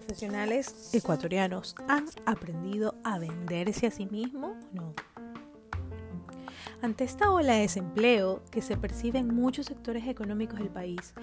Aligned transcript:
profesionales 0.00 0.92
ecuatorianos 0.92 1.76
han 1.86 2.06
aprendido 2.26 2.96
a 3.04 3.20
venderse 3.20 3.86
a 3.86 3.90
sí 3.92 4.06
mismos 4.06 4.56
o 4.72 4.76
no? 4.76 4.94
Ante 6.82 7.04
esta 7.04 7.30
ola 7.30 7.54
de 7.54 7.60
desempleo 7.60 8.42
que 8.50 8.60
se 8.60 8.76
percibe 8.76 9.20
en 9.20 9.32
muchos 9.32 9.66
sectores 9.66 10.08
económicos 10.08 10.58
del 10.58 10.68
país, 10.68 11.14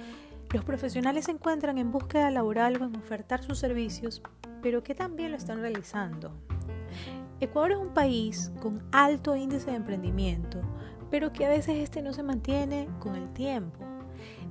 los 0.53 0.63
profesionales 0.63 1.25
se 1.25 1.31
encuentran 1.31 1.77
en 1.79 1.91
búsqueda 1.91 2.31
laboral 2.31 2.81
o 2.81 2.85
en 2.85 2.95
ofertar 2.95 3.43
sus 3.43 3.59
servicios, 3.59 4.21
pero 4.61 4.83
que 4.83 4.95
también 4.95 5.31
lo 5.31 5.37
están 5.37 5.59
realizando. 5.59 6.31
Ecuador 7.41 7.73
es 7.73 7.77
un 7.77 7.93
país 7.93 8.53
con 8.61 8.81
alto 8.93 9.35
índice 9.35 9.71
de 9.71 9.77
emprendimiento, 9.77 10.61
pero 11.09 11.33
que 11.33 11.45
a 11.45 11.49
veces 11.49 11.75
este 11.77 12.01
no 12.01 12.13
se 12.13 12.23
mantiene 12.23 12.87
con 12.99 13.17
el 13.17 13.33
tiempo. 13.33 13.90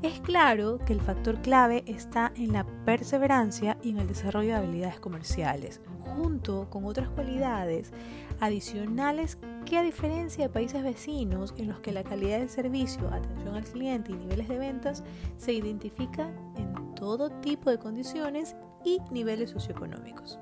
Es 0.03 0.19
claro 0.21 0.79
que 0.79 0.95
el 0.95 1.01
factor 1.03 1.43
clave 1.43 1.85
está 1.87 2.33
en 2.35 2.55
la 2.55 2.65
perseverancia 2.87 3.77
y 3.83 3.91
en 3.91 3.99
el 3.99 4.09
desarrollo 4.09 4.49
de 4.49 4.55
habilidades 4.55 4.99
comerciales, 4.99 5.83
junto 6.17 6.71
con 6.71 6.87
otras 6.87 7.11
cualidades 7.11 7.93
adicionales 8.41 9.37
que 9.67 9.77
a 9.77 9.83
diferencia 9.83 10.45
de 10.45 10.55
países 10.55 10.83
vecinos 10.83 11.53
en 11.59 11.69
los 11.69 11.81
que 11.81 11.93
la 11.93 12.03
calidad 12.03 12.39
del 12.39 12.49
servicio, 12.49 13.09
atención 13.09 13.55
al 13.55 13.65
cliente 13.65 14.13
y 14.13 14.15
niveles 14.15 14.49
de 14.49 14.57
ventas 14.57 15.05
se 15.37 15.53
identifica 15.53 16.31
en 16.57 16.95
todo 16.95 17.29
tipo 17.43 17.69
de 17.69 17.79
condiciones 17.79 18.57
y 18.83 19.01
niveles 19.11 19.51
socioeconómicos. 19.51 20.39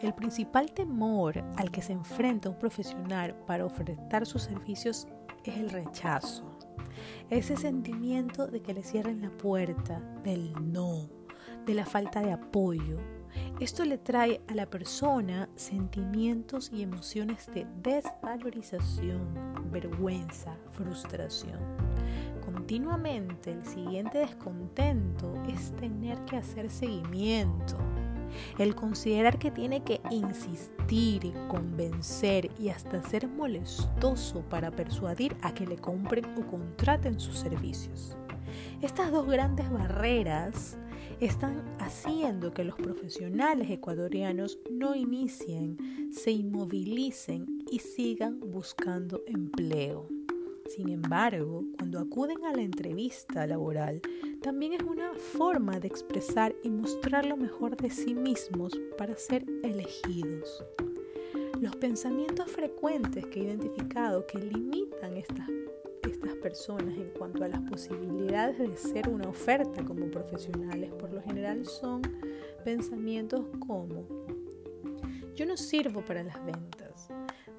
El 0.00 0.14
principal 0.14 0.72
temor 0.72 1.44
al 1.58 1.70
que 1.70 1.82
se 1.82 1.92
enfrenta 1.92 2.48
un 2.48 2.58
profesional 2.58 3.34
para 3.46 3.66
ofertar 3.66 4.24
sus 4.24 4.44
servicios 4.44 5.06
es 5.44 5.58
el 5.58 5.68
rechazo 5.68 6.50
ese 7.30 7.56
sentimiento 7.56 8.46
de 8.46 8.60
que 8.60 8.74
le 8.74 8.82
cierren 8.82 9.22
la 9.22 9.30
puerta, 9.30 10.00
del 10.24 10.52
no, 10.72 11.08
de 11.66 11.74
la 11.74 11.86
falta 11.86 12.20
de 12.20 12.32
apoyo. 12.32 12.98
Esto 13.60 13.84
le 13.84 13.98
trae 13.98 14.40
a 14.48 14.54
la 14.54 14.66
persona 14.66 15.48
sentimientos 15.54 16.70
y 16.72 16.82
emociones 16.82 17.46
de 17.54 17.66
desvalorización, 17.82 19.34
vergüenza, 19.70 20.56
frustración. 20.72 21.60
Continuamente 22.44 23.52
el 23.52 23.64
siguiente 23.64 24.18
descontento 24.18 25.32
es 25.46 25.72
tener 25.76 26.18
que 26.24 26.38
hacer 26.38 26.70
seguimiento, 26.70 27.76
el 28.58 28.74
considerar 28.74 29.38
que 29.38 29.50
tiene 29.50 29.82
que 29.82 30.00
insistir, 30.10 31.32
convencer 31.48 32.50
y 32.58 32.68
hasta 32.68 33.02
ser 33.02 33.28
molestoso 33.28 34.42
para 34.48 34.70
persuadir 34.70 35.36
a 35.42 35.54
que 35.54 35.66
le 35.66 35.76
compren 35.76 36.24
o 36.38 36.46
contraten 36.46 37.18
sus 37.18 37.38
servicios. 37.38 38.16
Estas 38.82 39.10
dos 39.10 39.26
grandes 39.26 39.70
barreras 39.70 40.78
están 41.20 41.62
haciendo 41.78 42.52
que 42.52 42.64
los 42.64 42.76
profesionales 42.76 43.70
ecuatorianos 43.70 44.58
no 44.70 44.94
inicien, 44.94 46.10
se 46.12 46.30
inmovilicen 46.30 47.46
y 47.70 47.80
sigan 47.80 48.40
buscando 48.40 49.22
empleo. 49.26 50.08
Sin 50.70 50.88
embargo, 50.88 51.64
cuando 51.76 51.98
acuden 51.98 52.44
a 52.44 52.52
la 52.52 52.62
entrevista 52.62 53.44
laboral, 53.44 54.00
también 54.40 54.74
es 54.74 54.82
una 54.84 55.12
forma 55.14 55.80
de 55.80 55.88
expresar 55.88 56.54
y 56.62 56.70
mostrar 56.70 57.26
lo 57.26 57.36
mejor 57.36 57.76
de 57.76 57.90
sí 57.90 58.14
mismos 58.14 58.80
para 58.96 59.16
ser 59.16 59.44
elegidos. 59.64 60.64
Los 61.60 61.74
pensamientos 61.74 62.48
frecuentes 62.52 63.26
que 63.26 63.40
he 63.40 63.44
identificado 63.46 64.24
que 64.28 64.38
limitan 64.38 65.16
estas, 65.16 65.48
estas 66.08 66.36
personas 66.36 66.96
en 66.96 67.10
cuanto 67.18 67.42
a 67.42 67.48
las 67.48 67.62
posibilidades 67.62 68.58
de 68.60 68.76
ser 68.76 69.08
una 69.08 69.28
oferta 69.28 69.84
como 69.84 70.08
profesionales 70.08 70.92
por 70.92 71.12
lo 71.12 71.20
general 71.20 71.66
son 71.66 72.02
pensamientos 72.64 73.44
como 73.66 74.06
yo 75.34 75.46
no 75.46 75.56
sirvo 75.56 76.04
para 76.04 76.22
las 76.22 76.44
ventas, 76.44 76.79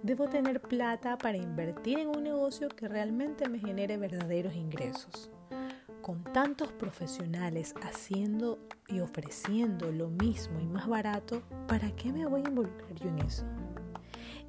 Debo 0.04 0.28
tener 0.28 0.60
plata 0.62 1.16
para 1.16 1.38
invertir 1.38 2.00
en 2.00 2.08
un 2.08 2.24
negocio 2.24 2.70
que 2.70 2.88
realmente 2.88 3.48
me 3.48 3.60
genere 3.60 3.98
verdaderos 3.98 4.56
ingresos. 4.56 5.30
Con 6.02 6.24
tantos 6.24 6.72
profesionales 6.72 7.76
haciendo 7.84 8.58
y 8.88 9.02
ofreciendo 9.02 9.92
lo 9.92 10.10
mismo 10.10 10.60
y 10.60 10.66
más 10.66 10.88
barato, 10.88 11.44
¿para 11.68 11.92
qué 11.96 12.12
me 12.12 12.26
voy 12.26 12.42
a 12.44 12.50
involucrar 12.50 12.96
yo 12.96 13.10
en 13.10 13.20
eso? 13.20 13.46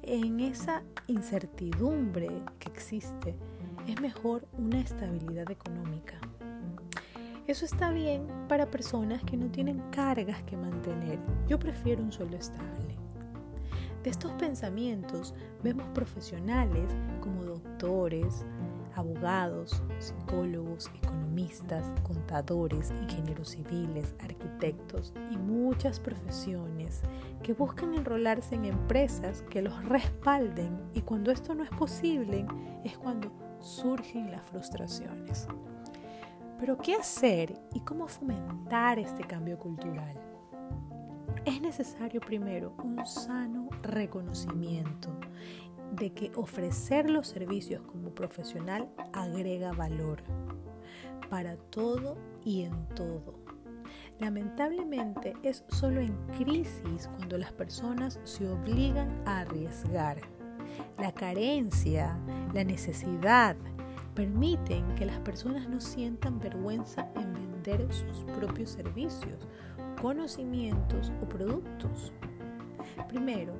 En 0.01 0.39
esa 0.39 0.81
incertidumbre 1.05 2.29
que 2.57 2.69
existe, 2.69 3.35
es 3.87 4.01
mejor 4.01 4.47
una 4.57 4.79
estabilidad 4.79 5.51
económica. 5.51 6.17
Eso 7.45 7.65
está 7.65 7.91
bien 7.91 8.25
para 8.49 8.71
personas 8.71 9.23
que 9.23 9.37
no 9.37 9.51
tienen 9.51 9.79
cargas 9.91 10.41
que 10.43 10.57
mantener. 10.57 11.19
Yo 11.47 11.59
prefiero 11.59 12.01
un 12.01 12.11
sueldo 12.11 12.37
estable. 12.37 13.02
De 14.03 14.09
estos 14.09 14.33
pensamientos 14.33 15.33
vemos 15.63 15.87
profesionales 15.93 16.93
como 17.21 17.45
doctores, 17.45 18.45
abogados, 18.95 19.81
psicólogos, 19.97 20.91
economistas, 21.01 21.85
contadores, 22.03 22.91
ingenieros 22.91 23.51
civiles, 23.51 24.13
arquitectos 24.19 25.13
y 25.31 25.37
muchas 25.37 26.01
profesiones 26.01 27.01
que 27.41 27.53
buscan 27.53 27.93
enrolarse 27.93 28.55
en 28.55 28.65
empresas 28.65 29.41
que 29.43 29.61
los 29.61 29.83
respalden 29.85 30.77
y 30.93 31.01
cuando 31.01 31.31
esto 31.31 31.55
no 31.55 31.63
es 31.63 31.69
posible 31.69 32.45
es 32.83 32.97
cuando 32.97 33.31
surgen 33.61 34.31
las 34.31 34.41
frustraciones. 34.41 35.47
Pero 36.59 36.77
¿qué 36.77 36.95
hacer 36.95 37.57
y 37.73 37.79
cómo 37.79 38.09
fomentar 38.09 38.99
este 38.99 39.23
cambio 39.23 39.57
cultural? 39.57 40.32
Es 41.45 41.61
necesario 41.61 42.21
primero 42.21 42.73
un 42.83 43.05
sano 43.05 43.69
reconocimiento 43.81 45.09
de 45.91 46.11
que 46.11 46.31
ofrecer 46.35 47.09
los 47.09 47.27
servicios 47.27 47.81
como 47.83 48.09
profesional 48.09 48.89
agrega 49.13 49.71
valor 49.71 50.23
para 51.29 51.55
todo 51.57 52.17
y 52.43 52.63
en 52.63 52.87
todo. 52.89 53.35
Lamentablemente 54.19 55.33
es 55.43 55.63
solo 55.67 55.99
en 55.99 56.15
crisis 56.37 57.09
cuando 57.17 57.37
las 57.37 57.51
personas 57.51 58.19
se 58.23 58.47
obligan 58.47 59.09
a 59.25 59.39
arriesgar. 59.39 60.21
La 60.97 61.11
carencia, 61.11 62.17
la 62.53 62.63
necesidad 62.63 63.55
permiten 64.15 64.95
que 64.95 65.05
las 65.05 65.19
personas 65.19 65.67
no 65.67 65.81
sientan 65.81 66.39
vergüenza 66.39 67.09
en 67.15 67.33
vender 67.33 67.91
sus 67.91 68.23
propios 68.37 68.69
servicios 68.69 69.47
conocimientos 70.03 71.13
o 71.21 71.29
productos. 71.29 72.11
Primero, 73.07 73.53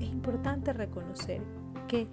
es 0.00 0.08
importante 0.08 0.72
reconocer 0.72 1.42
que 1.88 2.08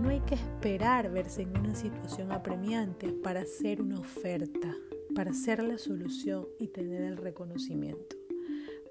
no 0.00 0.08
hay 0.08 0.20
que 0.20 0.36
esperar 0.36 1.10
verse 1.10 1.42
en 1.42 1.54
una 1.58 1.74
situación 1.74 2.32
apremiante 2.32 3.12
para 3.12 3.42
hacer 3.42 3.82
una 3.82 4.00
oferta, 4.00 4.74
para 5.14 5.32
hacer 5.32 5.62
la 5.62 5.76
solución 5.76 6.46
y 6.58 6.68
tener 6.68 7.02
el 7.02 7.18
reconocimiento, 7.18 8.16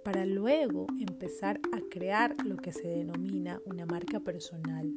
para 0.03 0.27
luego 0.27 0.85
empezar 0.99 1.59
a 1.73 1.79
crear 1.89 2.35
lo 2.45 2.57
que 2.57 2.71
se 2.71 2.87
denomina 2.87 3.59
una 3.65 3.87
marca 3.87 4.19
personal. 4.19 4.93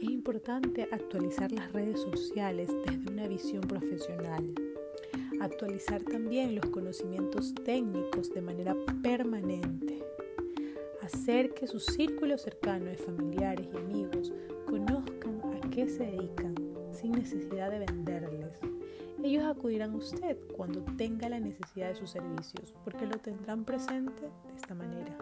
Es 0.00 0.08
importante 0.08 0.88
actualizar 0.92 1.50
las 1.50 1.72
redes 1.72 2.00
sociales 2.00 2.70
desde 2.86 3.10
una 3.10 3.26
visión 3.26 3.62
profesional 3.62 4.54
actualizar 5.40 6.02
también 6.02 6.54
los 6.54 6.66
conocimientos 6.66 7.54
técnicos 7.64 8.30
de 8.30 8.42
manera 8.42 8.76
permanente, 9.02 10.04
hacer 11.02 11.52
que 11.54 11.66
su 11.66 11.80
círculo 11.80 12.38
cercano 12.38 12.86
de 12.86 12.96
familiares 12.96 13.68
y 13.72 13.76
amigos 13.76 14.32
conozcan 14.66 15.40
a 15.44 15.70
qué 15.70 15.88
se 15.88 16.04
dedican 16.04 16.54
sin 16.92 17.12
necesidad 17.12 17.70
de 17.70 17.80
venderles. 17.80 18.58
Ellos 19.22 19.44
acudirán 19.44 19.92
a 19.92 19.96
usted 19.96 20.36
cuando 20.54 20.82
tenga 20.96 21.28
la 21.28 21.40
necesidad 21.40 21.88
de 21.88 21.94
sus 21.94 22.10
servicios, 22.10 22.74
porque 22.84 23.06
lo 23.06 23.18
tendrán 23.18 23.64
presente 23.64 24.22
de 24.22 24.54
esta 24.54 24.74
manera. 24.74 25.16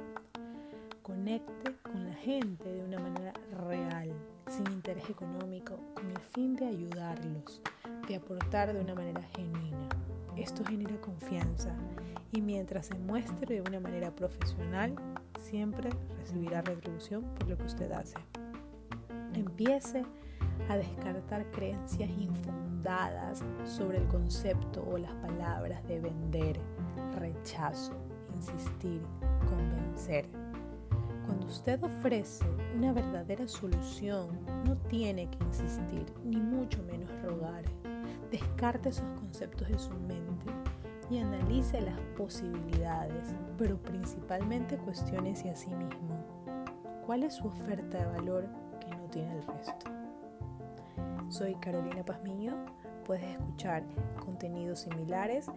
Conecte 1.03 1.77
con 1.83 2.05
la 2.05 2.15
gente 2.15 2.69
de 2.69 2.83
una 2.83 2.99
manera 2.99 3.33
real, 3.69 4.13
sin 4.49 4.67
interés 4.73 5.09
económico, 5.09 5.79
con 5.95 6.11
el 6.11 6.19
fin 6.19 6.57
de 6.57 6.67
ayudarlos, 6.67 7.63
de 8.07 8.17
aportar 8.17 8.73
de 8.73 8.81
una 8.81 8.95
manera 8.95 9.23
genuina. 9.35 9.89
Esto 10.37 10.65
genera 10.65 11.01
confianza 11.01 11.75
y 12.33 12.41
mientras 12.41 12.87
se 12.87 12.95
muestre 12.95 13.57
de 13.57 13.61
una 13.61 13.81
manera 13.81 14.11
profesional, 14.11 14.95
siempre 15.39 15.91
recibirá 16.19 16.63
retribución 16.63 17.23
por 17.39 17.49
lo 17.49 17.59
que 17.59 17.65
usted 17.65 17.93
hace. 17.93 18.17
Empiece 19.35 20.05
a 20.69 20.77
descartar 20.77 21.51
creencias 21.51 22.11
infundadas 22.11 23.45
sobre 23.65 23.99
el 23.99 24.07
concepto 24.09 24.83
o 24.91 24.99
las 24.99 25.13
palabras 25.15 25.87
de 25.87 26.01
vender, 26.01 26.59
rechazo, 27.19 27.93
insistir, 28.35 29.03
convencer. 29.49 30.27
Cuando 31.27 31.47
usted 31.47 31.83
ofrece 31.83 32.45
una 32.77 32.93
verdadera 32.93 33.47
solución, 33.47 34.29
no 34.65 34.77
tiene 34.89 35.31
que 35.31 35.45
insistir, 35.45 36.07
ni 36.25 36.39
mucho 36.39 36.83
menos 36.85 37.11
rogar. 37.23 37.65
Descarte 38.33 38.89
esos 38.89 39.05
conceptos 39.21 39.69
de 39.69 39.79
su 39.79 39.93
mente 39.93 40.51
y 41.11 41.19
analice 41.19 41.83
las 41.83 42.01
posibilidades, 42.17 43.35
pero 43.59 43.77
principalmente 43.77 44.79
cuestiones 44.79 45.45
a 45.45 45.55
sí 45.55 45.69
mismo. 45.69 46.25
¿Cuál 47.05 47.25
es 47.25 47.35
su 47.35 47.47
oferta 47.47 47.99
de 47.99 48.07
valor 48.07 48.49
que 48.81 48.97
no 48.97 49.05
tiene 49.11 49.33
el 49.33 49.47
resto? 49.47 49.91
Soy 51.29 51.55
Carolina 51.57 52.03
Pazmiño. 52.03 52.57
Puedes 53.05 53.33
escuchar 53.33 53.85
contenidos 54.25 54.81
similares 54.81 55.51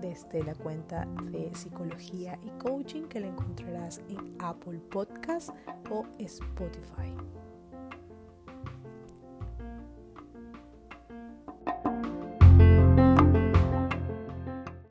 desde 0.00 0.42
la 0.42 0.54
cuenta 0.54 1.06
de 1.30 1.54
psicología 1.54 2.38
y 2.42 2.48
coaching 2.62 3.08
que 3.08 3.20
la 3.20 3.26
encontrarás 3.26 4.00
en 4.08 4.36
Apple 4.38 4.78
Podcast 4.90 5.50
o 5.90 6.06
Spotify. 6.18 7.14